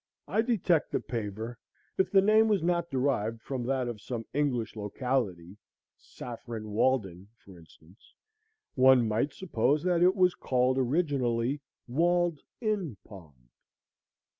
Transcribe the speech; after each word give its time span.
I 0.27 0.41
detect 0.41 0.91
the 0.91 0.99
paver. 0.99 1.57
If 1.95 2.09
the 2.09 2.23
name 2.23 2.47
was 2.47 2.63
not 2.63 2.89
derived 2.89 3.39
from 3.43 3.67
that 3.67 3.87
of 3.87 4.01
some 4.01 4.25
English 4.33 4.75
locality,—Saffron 4.75 6.71
Walden, 6.71 7.27
for 7.37 7.55
instance,—one 7.59 9.07
might 9.07 9.31
suppose 9.35 9.83
that 9.83 10.01
it 10.01 10.15
was 10.15 10.33
called 10.33 10.79
originally 10.79 11.61
Walled 11.87 12.39
in 12.59 12.97
Pond. 13.05 13.49